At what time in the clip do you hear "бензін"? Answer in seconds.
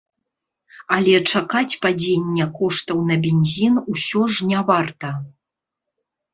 3.27-3.73